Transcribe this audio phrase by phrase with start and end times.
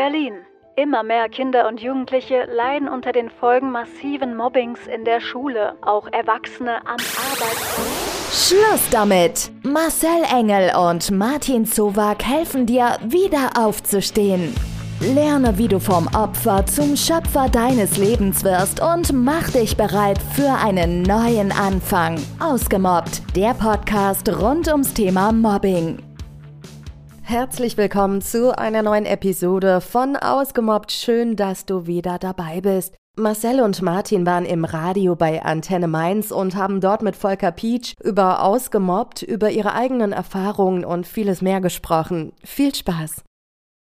[0.00, 0.32] Berlin.
[0.76, 6.08] Immer mehr Kinder und Jugendliche leiden unter den Folgen massiven Mobbings in der Schule, auch
[6.10, 8.48] Erwachsene am Arbeitsplatz.
[8.48, 9.50] Schluss damit!
[9.62, 14.54] Marcel Engel und Martin Zowak helfen dir, wieder aufzustehen.
[15.00, 20.50] Lerne, wie du vom Opfer zum Schöpfer deines Lebens wirst und mach dich bereit für
[20.64, 22.18] einen neuen Anfang.
[22.38, 25.98] Ausgemobbt, der Podcast rund ums Thema Mobbing.
[27.30, 30.90] Herzlich willkommen zu einer neuen Episode von Ausgemobbt.
[30.90, 32.96] Schön, dass du wieder dabei bist.
[33.16, 37.94] Marcel und Martin waren im Radio bei Antenne Mainz und haben dort mit Volker Pietsch
[38.02, 42.32] über Ausgemobbt, über ihre eigenen Erfahrungen und vieles mehr gesprochen.
[42.42, 43.22] Viel Spaß!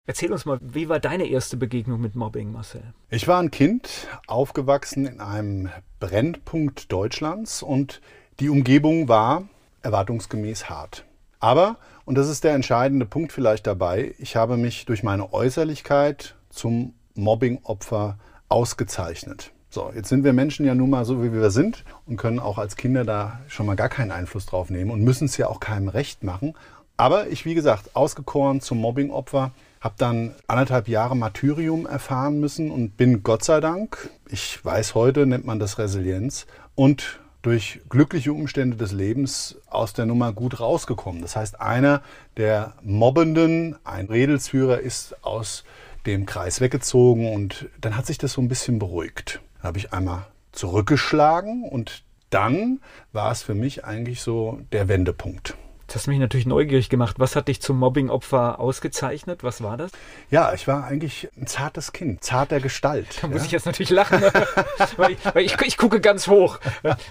[0.07, 2.95] Erzähl uns mal, wie war deine erste Begegnung mit Mobbing, Marcel?
[3.11, 5.69] Ich war ein Kind, aufgewachsen in einem
[5.99, 8.01] Brennpunkt Deutschlands und
[8.39, 9.47] die Umgebung war
[9.83, 11.05] erwartungsgemäß hart.
[11.39, 14.13] Aber und das ist der entscheidende Punkt vielleicht dabei.
[14.19, 19.51] Ich habe mich durch meine Äußerlichkeit zum Mobbing-Opfer ausgezeichnet.
[19.69, 22.57] So, jetzt sind wir Menschen ja nun mal so, wie wir sind und können auch
[22.57, 25.59] als Kinder da schon mal gar keinen Einfluss drauf nehmen und müssen es ja auch
[25.59, 26.53] keinem recht machen.
[26.95, 32.95] Aber ich, wie gesagt, ausgekoren zum Mobbing-Opfer, habe dann anderthalb Jahre Martyrium erfahren müssen und
[32.95, 38.75] bin Gott sei Dank, ich weiß heute, nennt man das Resilienz, und durch glückliche Umstände
[38.75, 41.21] des Lebens aus der Nummer gut rausgekommen.
[41.21, 42.01] Das heißt, einer
[42.37, 45.63] der Mobbenden, ein Redelsführer, ist aus
[46.07, 49.41] dem Kreis weggezogen und dann hat sich das so ein bisschen beruhigt.
[49.57, 52.79] Dann habe ich einmal zurückgeschlagen und dann
[53.13, 55.55] war es für mich eigentlich so der Wendepunkt.
[55.87, 57.19] Das hast mich natürlich neugierig gemacht.
[57.19, 59.43] Was hat dich zum Mobbing-Opfer ausgezeichnet?
[59.43, 59.91] Was war das?
[60.31, 63.07] Ja, ich war eigentlich ein zartes Kind, zarter Gestalt.
[63.21, 63.33] Da ja?
[63.33, 64.21] muss ich jetzt natürlich lachen,
[64.97, 66.59] weil, ich, weil ich, ich, gucke ganz hoch.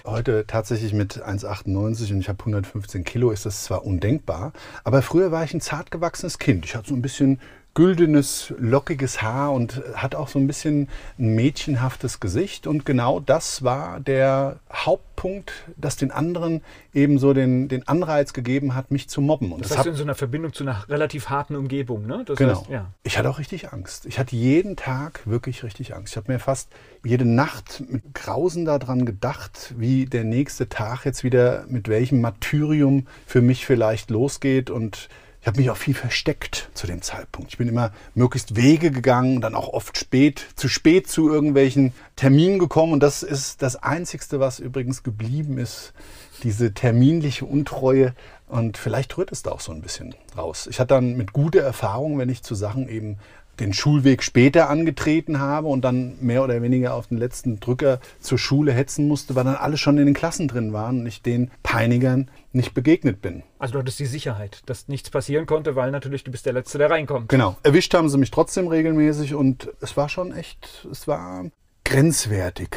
[0.05, 4.51] Heute tatsächlich mit 1,98 und ich habe 115 Kilo ist das zwar undenkbar,
[4.83, 6.65] aber früher war ich ein zart gewachsenes Kind.
[6.65, 7.39] Ich hatte so ein bisschen
[7.75, 10.87] güldenes, lockiges Haar und hat auch so ein bisschen
[11.19, 12.67] ein mädchenhaftes Gesicht.
[12.67, 16.63] Und genau das war der Hauptpunkt, das den anderen
[16.93, 19.51] eben so den, den Anreiz gegeben hat, mich zu mobben.
[19.51, 22.23] Und das, das heißt in so einer Verbindung zu einer relativ harten Umgebung, ne?
[22.25, 22.61] Das genau.
[22.61, 22.93] Heißt, ja.
[23.03, 24.05] Ich hatte auch richtig Angst.
[24.05, 26.13] Ich hatte jeden Tag wirklich richtig Angst.
[26.13, 26.71] Ich habe mir fast
[27.03, 33.07] jede Nacht mit Grausen daran gedacht, wie der nächste Tag jetzt wieder mit welchem Martyrium
[33.27, 35.09] für mich vielleicht losgeht und
[35.45, 37.51] ich habe mich auch viel versteckt zu dem Zeitpunkt.
[37.51, 42.57] Ich bin immer möglichst Wege gegangen, dann auch oft spät, zu spät zu irgendwelchen Terminen
[42.57, 42.93] gekommen.
[42.93, 45.93] Und das ist das Einzigste, was übrigens geblieben ist,
[46.41, 48.15] diese terminliche Untreue.
[48.47, 50.65] Und vielleicht rührt es da auch so ein bisschen raus.
[50.65, 53.19] Ich hatte dann mit guter Erfahrung, wenn ich zu Sachen eben
[53.59, 58.37] den Schulweg später angetreten habe und dann mehr oder weniger auf den letzten Drücker zur
[58.37, 61.51] Schule hetzen musste, weil dann alle schon in den Klassen drin waren und ich den
[61.63, 63.43] Peinigern nicht begegnet bin.
[63.59, 66.77] Also du hattest die Sicherheit, dass nichts passieren konnte, weil natürlich du bist der Letzte,
[66.77, 67.29] der reinkommt.
[67.29, 67.57] Genau.
[67.63, 71.45] Erwischt haben sie mich trotzdem regelmäßig und es war schon echt, es war
[71.83, 72.69] grenzwertig.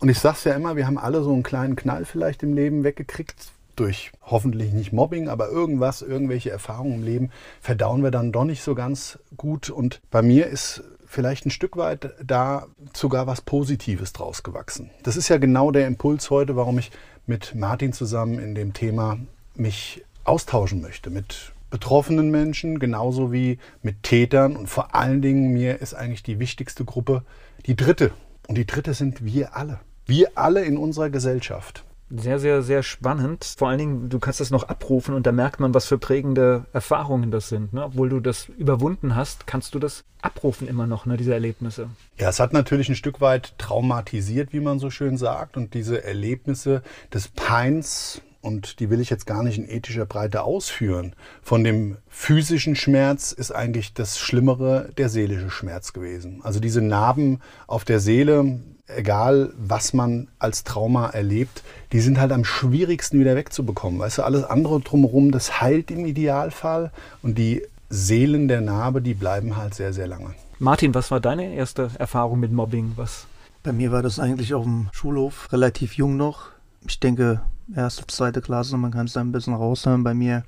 [0.00, 2.84] Und ich sag's ja immer, wir haben alle so einen kleinen Knall vielleicht im Leben
[2.84, 7.30] weggekriegt, durch hoffentlich nicht Mobbing, aber irgendwas, irgendwelche Erfahrungen im Leben
[7.60, 9.70] verdauen wir dann doch nicht so ganz gut.
[9.70, 14.90] Und bei mir ist vielleicht ein Stück weit da sogar was Positives draus gewachsen.
[15.02, 16.90] Das ist ja genau der Impuls heute, warum ich
[17.26, 19.18] mit Martin zusammen in dem Thema
[19.54, 24.56] mich austauschen möchte mit betroffenen Menschen, genauso wie mit Tätern.
[24.56, 27.22] Und vor allen Dingen mir ist eigentlich die wichtigste Gruppe
[27.66, 28.12] die dritte.
[28.46, 29.80] Und die dritte sind wir alle.
[30.06, 33.44] Wir alle in unserer Gesellschaft sehr, sehr, sehr spannend.
[33.56, 36.64] Vor allen Dingen, du kannst das noch abrufen und da merkt man, was für prägende
[36.72, 37.72] Erfahrungen das sind.
[37.72, 37.84] Ne?
[37.84, 41.90] Obwohl du das überwunden hast, kannst du das abrufen immer noch, ne, diese Erlebnisse.
[42.18, 45.56] Ja, es hat natürlich ein Stück weit traumatisiert, wie man so schön sagt.
[45.56, 46.82] Und diese Erlebnisse
[47.12, 51.14] des Peins, und die will ich jetzt gar nicht in ethischer Breite ausführen.
[51.42, 56.40] Von dem physischen Schmerz ist eigentlich das Schlimmere der seelische Schmerz gewesen.
[56.42, 61.62] Also diese Narben auf der Seele, egal was man als Trauma erlebt,
[61.92, 63.98] die sind halt am schwierigsten wieder wegzubekommen.
[63.98, 69.14] Weißt du, alles andere drumherum, das heilt im Idealfall und die Seelen der Narbe, die
[69.14, 70.34] bleiben halt sehr, sehr lange.
[70.58, 72.92] Martin, was war deine erste Erfahrung mit Mobbing?
[72.96, 73.26] Was?
[73.62, 76.50] Bei mir war das eigentlich auf dem Schulhof, relativ jung noch.
[76.86, 77.40] Ich denke,
[77.74, 80.04] erste, zweite Klasse, man kann es ein bisschen raushören.
[80.04, 80.44] Bei mir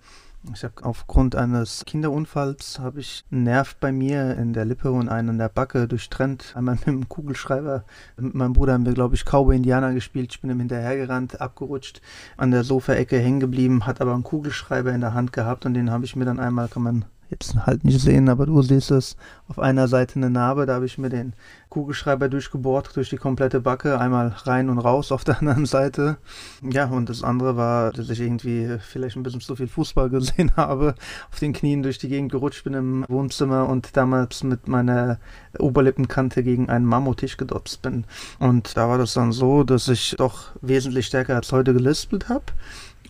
[0.54, 5.10] ich habe aufgrund eines Kinderunfalls habe ich einen Nerv bei mir in der Lippe und
[5.10, 6.54] einen in der Backe durchtrennt.
[6.56, 7.84] Einmal mit dem Kugelschreiber.
[8.16, 10.32] Mit meinem Bruder haben wir, glaube ich, Cowboy Indianer gespielt.
[10.32, 12.00] Ich bin ihm hinterhergerannt, abgerutscht,
[12.38, 15.90] an der Sofaecke hängen geblieben, hat aber einen Kugelschreiber in der Hand gehabt und den
[15.90, 19.16] habe ich mir dann einmal, kann man jetzt halt nicht sehen, aber du siehst es
[19.48, 21.34] auf einer Seite eine Narbe, da habe ich mir den
[21.68, 26.18] Kugelschreiber durchgebohrt, durch die komplette Backe, einmal rein und raus auf der anderen Seite.
[26.62, 30.52] Ja, und das andere war, dass ich irgendwie vielleicht ein bisschen zu viel Fußball gesehen
[30.56, 30.94] habe,
[31.30, 35.18] auf den Knien durch die Gegend gerutscht bin im Wohnzimmer und damals mit meiner
[35.58, 38.04] Oberlippenkante gegen einen Mammutisch gedopst bin.
[38.38, 42.44] Und da war das dann so, dass ich doch wesentlich stärker als heute gelispelt habe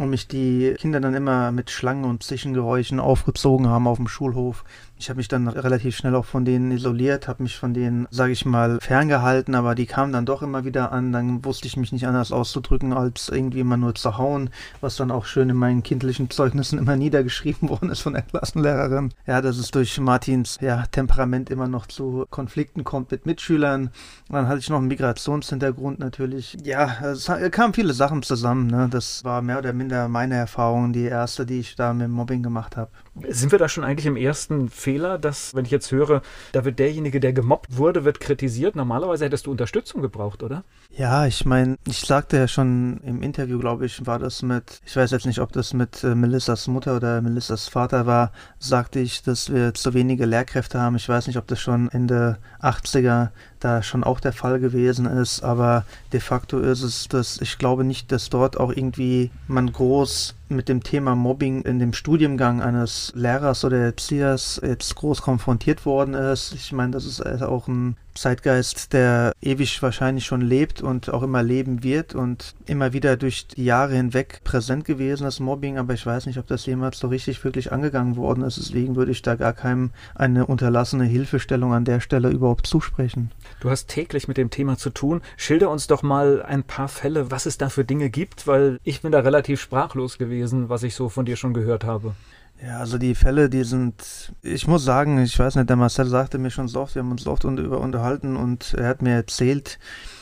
[0.01, 4.65] und mich die Kinder dann immer mit Schlangen und Zichengeräuschen aufgezogen haben auf dem Schulhof.
[5.01, 8.33] Ich habe mich dann relativ schnell auch von denen isoliert, habe mich von denen, sage
[8.33, 11.11] ich mal, ferngehalten, aber die kamen dann doch immer wieder an.
[11.11, 14.51] Dann wusste ich mich nicht anders auszudrücken, als irgendwie immer nur zu hauen,
[14.83, 19.15] was dann auch schön in meinen kindlichen Zeugnissen immer niedergeschrieben worden ist von der Klassenlehrerin.
[19.27, 23.89] Ja, dass es durch Martins ja, Temperament immer noch zu Konflikten kommt mit Mitschülern.
[24.29, 26.59] Dann hatte ich noch einen Migrationshintergrund natürlich.
[26.63, 28.67] Ja, es kamen viele Sachen zusammen.
[28.67, 28.89] Ne?
[28.91, 32.77] Das war mehr oder minder meine Erfahrung, die erste, die ich da mit Mobbing gemacht
[32.77, 32.91] habe.
[33.29, 36.23] Sind wir da schon eigentlich im ersten Fehler, dass, wenn ich jetzt höre,
[36.53, 38.77] da wird derjenige, der gemobbt wurde, wird kritisiert?
[38.77, 40.65] Normalerweise hättest du Unterstützung gebraucht, oder?
[40.91, 44.97] Ja, ich meine, ich sagte ja schon im Interview, glaube ich, war das mit, ich
[44.97, 49.23] weiß jetzt nicht, ob das mit äh, Melissas Mutter oder Melissas Vater war, sagte ich,
[49.23, 50.97] dass wir zu wenige Lehrkräfte haben.
[50.97, 55.43] Ich weiß nicht, ob das schon Ende 80er da schon auch der Fall gewesen ist,
[55.43, 60.35] aber de facto ist es, dass ich glaube nicht, dass dort auch irgendwie man groß
[60.49, 66.15] mit dem Thema Mobbing in dem Studiengang eines Lehrers oder Erziehers jetzt groß konfrontiert worden
[66.15, 66.55] ist.
[66.55, 71.43] Ich meine, das ist auch ein Zeitgeist, der ewig wahrscheinlich schon lebt und auch immer
[71.43, 76.05] leben wird und immer wieder durch die Jahre hinweg präsent gewesen ist, Mobbing, aber ich
[76.05, 78.59] weiß nicht, ob das jemals so richtig wirklich angegangen worden ist.
[78.59, 83.31] Deswegen würde ich da gar keinem eine unterlassene Hilfestellung an der Stelle überhaupt zusprechen.
[83.61, 85.21] Du hast täglich mit dem Thema zu tun.
[85.37, 89.03] Schilder uns doch mal ein paar Fälle, was es da für Dinge gibt, weil ich
[89.03, 92.15] bin da relativ sprachlos gewesen, was ich so von dir schon gehört habe.
[92.63, 96.37] Ja, also die Fälle, die sind, ich muss sagen, ich weiß nicht, der Marcel sagte
[96.37, 99.79] mir schon so oft, wir haben uns oft über unterhalten und er hat mir erzählt,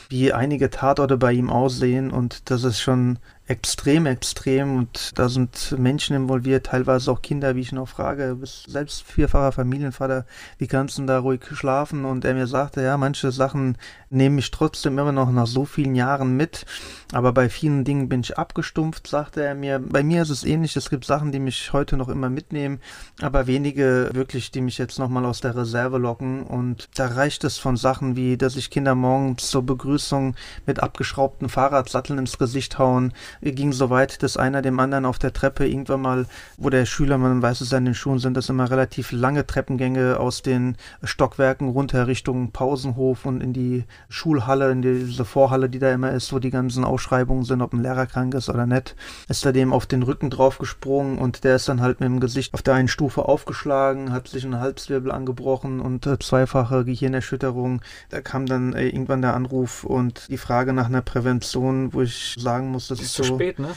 [0.09, 5.75] wie einige Tatorte bei ihm aussehen und das ist schon extrem, extrem und da sind
[5.77, 10.25] Menschen involviert, teilweise auch Kinder, wie ich noch frage, bist selbst vierfacher Familienvater,
[10.57, 12.05] wie kannst du da ruhig schlafen?
[12.05, 13.77] Und er mir sagte, ja, manche Sachen
[14.09, 16.65] nehme ich trotzdem immer noch nach so vielen Jahren mit,
[17.11, 19.79] aber bei vielen Dingen bin ich abgestumpft, sagte er mir.
[19.79, 22.79] Bei mir ist es ähnlich, es gibt Sachen, die mich heute noch immer mitnehmen,
[23.21, 26.43] aber wenige wirklich, die mich jetzt nochmal aus der Reserve locken.
[26.43, 30.35] Und da reicht es von Sachen wie, dass ich Kinder morgens zur Begrüßung
[30.65, 35.33] mit abgeschraubten Fahrradsatteln ins Gesicht hauen, ging so weit, dass einer dem anderen auf der
[35.33, 36.25] Treppe irgendwann mal,
[36.57, 40.19] wo der Schüler, man weiß es an den Schuhen sind, das immer relativ lange Treppengänge
[40.19, 45.91] aus den Stockwerken runter Richtung Pausenhof und in die Schulhalle, in diese Vorhalle, die da
[45.91, 48.95] immer ist, wo die ganzen Ausschreibungen sind, ob ein Lehrer krank ist oder nicht,
[49.27, 52.53] ist er dem auf den Rücken draufgesprungen und der ist dann halt mit dem Gesicht
[52.53, 57.81] auf der einen Stufe aufgeschlagen, hat sich einen Halswirbel angebrochen und äh, zweifache Gehirnerschütterung.
[58.09, 62.35] Da kam dann äh, irgendwann der Anruf und die Frage nach einer Prävention, wo ich
[62.39, 63.69] sagen muss, das ist, ist so spät, ne?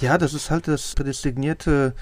[0.00, 1.94] Ja, das ist halt das prädestinierte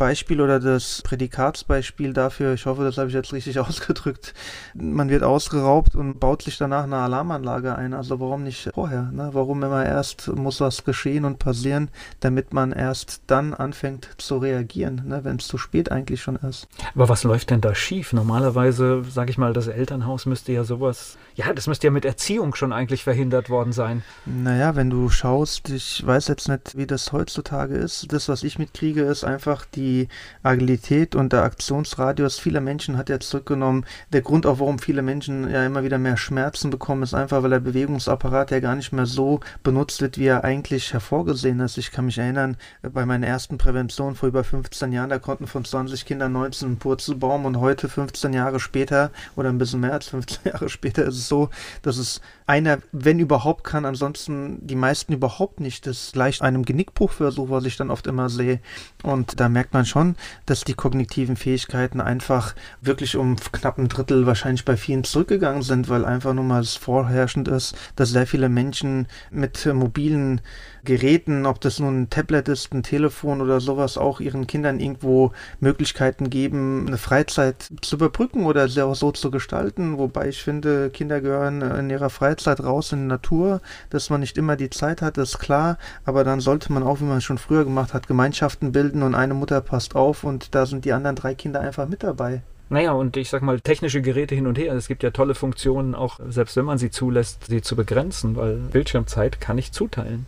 [0.00, 4.32] Beispiel oder das Prädikatsbeispiel dafür, ich hoffe, das habe ich jetzt richtig ausgedrückt,
[4.72, 7.92] man wird ausgeraubt und baut sich danach eine Alarmanlage ein.
[7.92, 9.10] Also warum nicht vorher?
[9.12, 9.28] Ne?
[9.34, 15.02] Warum immer erst muss was geschehen und passieren, damit man erst dann anfängt zu reagieren,
[15.06, 15.22] ne?
[15.22, 16.66] wenn es zu spät eigentlich schon ist.
[16.94, 18.14] Aber was läuft denn da schief?
[18.14, 22.54] Normalerweise, sage ich mal, das Elternhaus müsste ja sowas, ja, das müsste ja mit Erziehung
[22.54, 24.02] schon eigentlich verhindert worden sein.
[24.24, 28.10] Naja, wenn du schaust, ich weiß jetzt nicht, wie das heutzutage ist.
[28.10, 30.08] Das, was ich mitkriege, ist einfach die die
[30.42, 33.84] Agilität und der Aktionsradius vieler Menschen hat er zurückgenommen.
[34.12, 37.50] Der Grund auch, warum viele Menschen ja immer wieder mehr Schmerzen bekommen, ist einfach, weil
[37.50, 41.76] der Bewegungsapparat ja gar nicht mehr so benutzt wird, wie er eigentlich hervorgesehen ist.
[41.78, 45.64] Ich kann mich erinnern, bei meiner ersten Prävention vor über 15 Jahren, da konnten von
[45.64, 50.08] 20 Kindern 19 einen Purzelbaum und heute 15 Jahre später oder ein bisschen mehr als
[50.08, 51.50] 15 Jahre später ist es so,
[51.82, 55.86] dass es einer, wenn überhaupt kann, ansonsten die meisten überhaupt nicht.
[55.86, 58.60] Das gleicht einem Genickbruchversuch, was ich dann oft immer sehe.
[59.02, 63.88] Und da merkt man man schon, dass die kognitiven Fähigkeiten einfach wirklich um knapp ein
[63.88, 68.26] Drittel wahrscheinlich bei vielen zurückgegangen sind, weil einfach nur mal es vorherrschend ist, dass sehr
[68.26, 70.42] viele Menschen mit mobilen
[70.84, 75.32] Geräten, ob das nun ein Tablet ist, ein Telefon oder sowas, auch ihren Kindern irgendwo
[75.60, 79.98] Möglichkeiten geben, eine Freizeit zu überbrücken oder sie auch so zu gestalten.
[79.98, 83.60] Wobei ich finde, Kinder gehören in ihrer Freizeit raus in die Natur,
[83.90, 87.04] dass man nicht immer die Zeit hat, ist klar, aber dann sollte man auch, wie
[87.04, 90.66] man es schon früher gemacht hat, Gemeinschaften bilden und eine Mutter passt auf und da
[90.66, 92.42] sind die anderen drei Kinder einfach mit dabei.
[92.68, 94.72] Naja, und ich sag mal, technische Geräte hin und her.
[94.74, 98.56] Es gibt ja tolle Funktionen, auch selbst wenn man sie zulässt, sie zu begrenzen, weil
[98.56, 100.26] Bildschirmzeit kann ich zuteilen.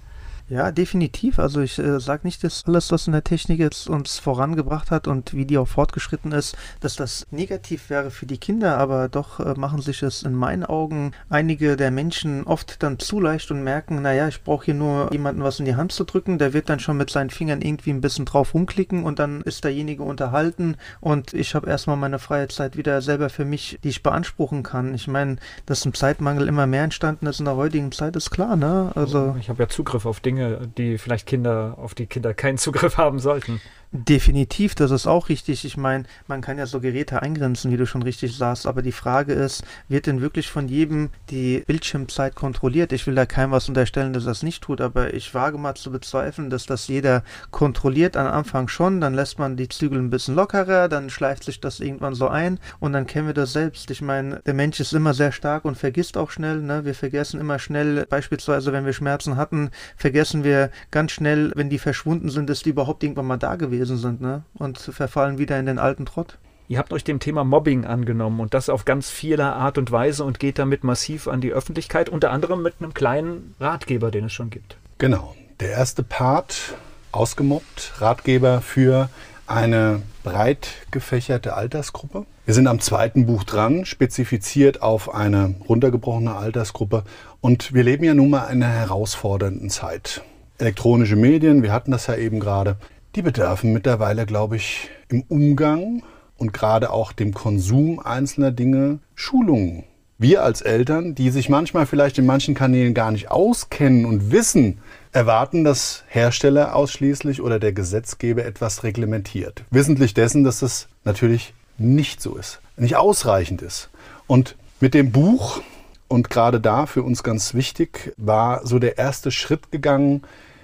[0.52, 1.38] Ja, definitiv.
[1.38, 5.08] Also ich äh, sage nicht, dass alles, was in der Technik jetzt uns vorangebracht hat
[5.08, 9.40] und wie die auch fortgeschritten ist, dass das negativ wäre für die Kinder, aber doch
[9.40, 13.64] äh, machen sich es in meinen Augen einige der Menschen oft dann zu leicht und
[13.64, 16.68] merken, naja, ich brauche hier nur jemanden was in die Hand zu drücken, der wird
[16.68, 20.76] dann schon mit seinen Fingern irgendwie ein bisschen drauf rumklicken und dann ist derjenige unterhalten
[21.00, 24.92] und ich habe erstmal meine freie Zeit wieder selber für mich, die ich beanspruchen kann.
[24.92, 28.56] Ich meine, dass ein Zeitmangel immer mehr entstanden ist in der heutigen Zeit, ist klar,
[28.56, 28.92] ne?
[28.94, 32.58] Also ich habe ja Zugriff auf Dinge, Dinge, die vielleicht Kinder, auf die Kinder keinen
[32.58, 33.60] Zugriff haben sollten.
[33.94, 35.66] Definitiv, das ist auch richtig.
[35.66, 38.90] Ich meine, man kann ja so Geräte eingrenzen, wie du schon richtig sagst, aber die
[38.90, 42.92] Frage ist, wird denn wirklich von jedem die Bildschirmzeit kontrolliert?
[42.92, 45.92] Ich will da keinem was unterstellen, dass das nicht tut, aber ich wage mal zu
[45.92, 50.36] bezweifeln, dass das jeder kontrolliert am Anfang schon, dann lässt man die Zügel ein bisschen
[50.36, 53.90] lockerer, dann schleift sich das irgendwann so ein und dann kennen wir das selbst.
[53.90, 56.86] Ich meine, der Mensch ist immer sehr stark und vergisst auch schnell, ne?
[56.86, 61.78] Wir vergessen immer schnell, beispielsweise wenn wir Schmerzen hatten, vergessen wir ganz schnell, wenn die
[61.78, 64.42] verschwunden sind, dass die überhaupt irgendwann mal da gewesen gewesen sind ne?
[64.54, 66.38] und verfallen wieder in den alten Trott.
[66.68, 70.24] Ihr habt euch dem Thema Mobbing angenommen und das auf ganz vieler Art und Weise
[70.24, 74.32] und geht damit massiv an die Öffentlichkeit, unter anderem mit einem kleinen Ratgeber, den es
[74.32, 74.76] schon gibt.
[74.98, 75.34] Genau.
[75.60, 76.74] Der erste Part,
[77.10, 79.10] ausgemobbt, Ratgeber für
[79.46, 82.24] eine breit gefächerte Altersgruppe.
[82.46, 87.04] Wir sind am zweiten Buch dran, spezifiziert auf eine runtergebrochene Altersgruppe.
[87.40, 90.22] Und wir leben ja nun mal in einer herausfordernden Zeit.
[90.58, 92.76] Elektronische Medien, wir hatten das ja eben gerade,
[93.14, 96.02] die bedürfen mittlerweile, glaube ich, im Umgang
[96.36, 99.84] und gerade auch dem Konsum einzelner Dinge Schulungen.
[100.18, 104.78] Wir als Eltern, die sich manchmal vielleicht in manchen Kanälen gar nicht auskennen und wissen,
[105.10, 109.64] erwarten, dass Hersteller ausschließlich oder der Gesetzgeber etwas reglementiert.
[109.70, 113.90] Wissentlich dessen, dass das natürlich nicht so ist, nicht ausreichend ist.
[114.26, 115.60] Und mit dem Buch,
[116.08, 120.22] und gerade da für uns ganz wichtig, war so der erste Schritt gegangen,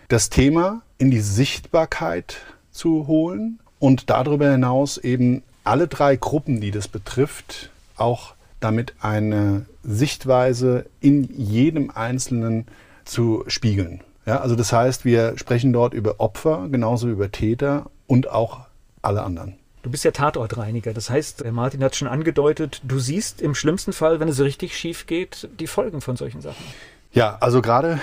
[0.08, 2.38] das Thema in die Sichtbarkeit
[2.70, 9.66] zu holen und darüber hinaus eben alle drei Gruppen, die das betrifft, auch damit eine
[9.84, 12.66] Sichtweise in jedem Einzelnen
[13.04, 14.02] zu spiegeln.
[14.26, 18.60] Ja, also das heißt, wir sprechen dort über Opfer, genauso über Täter und auch
[19.00, 19.54] alle anderen.
[19.82, 20.92] Du bist ja Tatortreiniger.
[20.92, 25.06] Das heißt, Martin hat schon angedeutet, du siehst im schlimmsten Fall, wenn es richtig schief
[25.06, 26.62] geht, die Folgen von solchen Sachen.
[27.12, 28.00] Ja, also gerade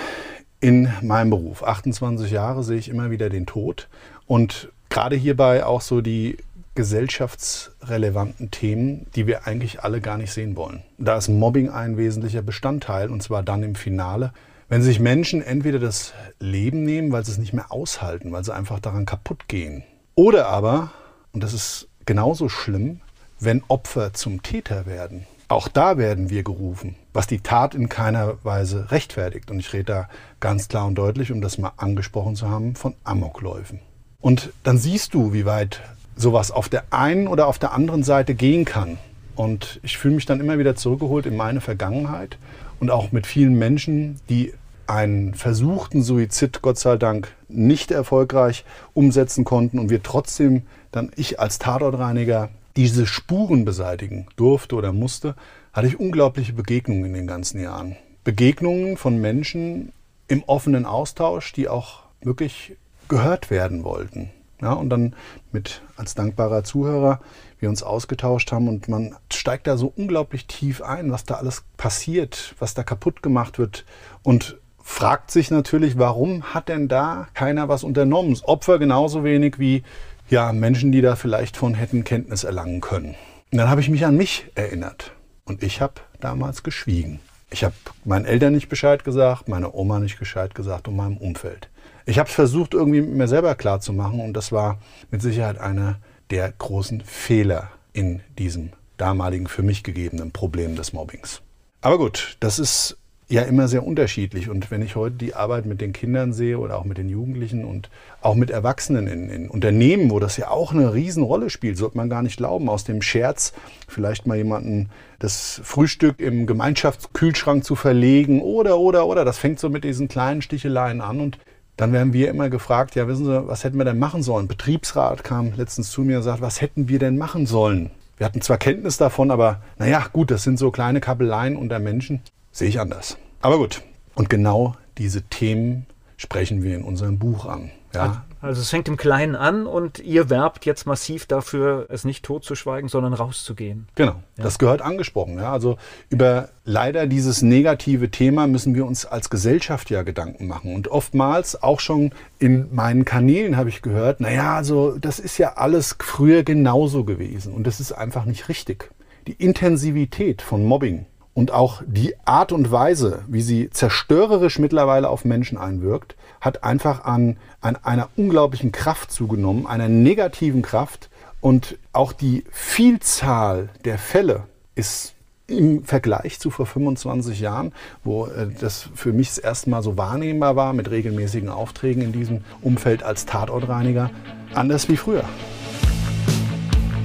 [0.60, 1.62] in meinem Beruf.
[1.62, 3.88] 28 Jahre sehe ich immer wieder den Tod
[4.26, 6.38] und gerade hierbei auch so die
[6.74, 10.82] gesellschaftsrelevanten Themen, die wir eigentlich alle gar nicht sehen wollen.
[10.98, 14.32] Da ist Mobbing ein wesentlicher Bestandteil und zwar dann im Finale,
[14.68, 18.54] wenn sich Menschen entweder das Leben nehmen, weil sie es nicht mehr aushalten, weil sie
[18.54, 19.84] einfach daran kaputt gehen,
[20.14, 20.90] oder aber,
[21.32, 23.00] und das ist genauso schlimm,
[23.38, 25.26] wenn Opfer zum Täter werden.
[25.48, 29.50] Auch da werden wir gerufen, was die Tat in keiner Weise rechtfertigt.
[29.50, 30.08] Und ich rede da
[30.40, 33.80] ganz klar und deutlich, um das mal angesprochen zu haben, von Amokläufen.
[34.20, 35.82] Und dann siehst du, wie weit
[36.16, 38.98] sowas auf der einen oder auf der anderen Seite gehen kann.
[39.36, 42.38] Und ich fühle mich dann immer wieder zurückgeholt in meine Vergangenheit
[42.80, 44.52] und auch mit vielen Menschen, die
[44.88, 51.38] einen versuchten Suizid, Gott sei Dank, nicht erfolgreich umsetzen konnten und wir trotzdem dann, ich
[51.38, 55.34] als Tatortreiniger, diese Spuren beseitigen durfte oder musste,
[55.72, 57.96] hatte ich unglaubliche Begegnungen in den ganzen Jahren.
[58.24, 59.92] Begegnungen von Menschen
[60.28, 62.76] im offenen Austausch, die auch wirklich
[63.08, 64.30] gehört werden wollten.
[64.60, 65.14] Ja, und dann
[65.52, 67.20] mit als dankbarer Zuhörer
[67.58, 71.64] wir uns ausgetauscht haben und man steigt da so unglaublich tief ein, was da alles
[71.76, 73.84] passiert, was da kaputt gemacht wird
[74.22, 78.38] und fragt sich natürlich, warum hat denn da keiner was unternommen?
[78.44, 79.82] Opfer genauso wenig wie
[80.28, 83.14] ja, Menschen, die da vielleicht von hätten Kenntnis erlangen können.
[83.52, 85.12] Und dann habe ich mich an mich erinnert.
[85.44, 87.20] Und ich habe damals geschwiegen.
[87.50, 91.68] Ich habe meinen Eltern nicht Bescheid gesagt, meiner Oma nicht Bescheid gesagt und meinem Umfeld.
[92.04, 94.78] Ich habe es versucht, irgendwie mit mir selber klarzumachen und das war
[95.10, 95.98] mit Sicherheit einer
[96.30, 101.40] der großen Fehler in diesem damaligen für mich gegebenen Problem des Mobbings.
[101.80, 102.96] Aber gut, das ist
[103.28, 104.48] ja immer sehr unterschiedlich.
[104.48, 107.64] Und wenn ich heute die Arbeit mit den Kindern sehe oder auch mit den Jugendlichen
[107.64, 107.90] und
[108.20, 112.08] auch mit Erwachsenen in, in Unternehmen, wo das ja auch eine Riesenrolle spielt, sollte man
[112.08, 113.52] gar nicht glauben, aus dem Scherz
[113.88, 119.24] vielleicht mal jemanden das Frühstück im Gemeinschaftskühlschrank zu verlegen oder, oder, oder.
[119.24, 121.38] Das fängt so mit diesen kleinen Sticheleien an und
[121.76, 124.48] dann werden wir immer gefragt, ja, wissen Sie, was hätten wir denn machen sollen?
[124.48, 127.90] Betriebsrat kam letztens zu mir und sagt, was hätten wir denn machen sollen?
[128.16, 132.22] Wir hatten zwar Kenntnis davon, aber naja, gut, das sind so kleine Kabeleien unter Menschen.
[132.56, 133.18] Sehe ich anders.
[133.42, 133.82] Aber gut.
[134.14, 135.84] Und genau diese Themen
[136.16, 137.70] sprechen wir in unserem Buch an.
[137.94, 138.24] Ja?
[138.40, 142.88] Also es fängt im Kleinen an und ihr werbt jetzt massiv dafür, es nicht totzuschweigen,
[142.88, 143.88] sondern rauszugehen.
[143.94, 144.44] Genau, ja.
[144.44, 145.36] das gehört angesprochen.
[145.36, 145.52] Ja.
[145.52, 145.76] Also
[146.08, 150.74] über leider dieses negative Thema müssen wir uns als Gesellschaft ja Gedanken machen.
[150.74, 155.58] Und oftmals, auch schon in meinen Kanälen habe ich gehört, naja, also das ist ja
[155.58, 157.52] alles früher genauso gewesen.
[157.52, 158.92] Und das ist einfach nicht richtig.
[159.26, 161.04] Die Intensivität von Mobbing
[161.36, 167.04] und auch die Art und Weise, wie sie zerstörerisch mittlerweile auf Menschen einwirkt, hat einfach
[167.04, 171.10] an, an einer unglaublichen Kraft zugenommen, einer negativen Kraft.
[171.42, 174.44] Und auch die Vielzahl der Fälle
[174.76, 175.12] ist
[175.46, 179.98] im Vergleich zu vor 25 Jahren, wo äh, das für mich das erste Mal so
[179.98, 184.10] wahrnehmbar war mit regelmäßigen Aufträgen in diesem Umfeld als Tatortreiniger,
[184.54, 185.24] anders wie früher.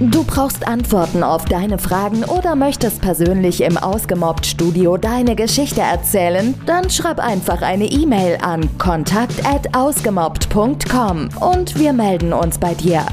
[0.10, 6.56] Du brauchst Antworten auf deine Fragen oder möchtest persönlich im Ausgemobbt-Studio deine Geschichte erzählen?
[6.66, 13.06] Dann schreib einfach eine E-Mail an kontakt@ausgemobbt.com und wir melden uns bei dir.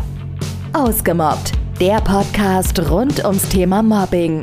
[0.73, 4.41] Ausgemobbt, der Podcast rund ums Thema Mobbing.